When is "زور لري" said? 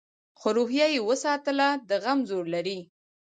2.29-2.79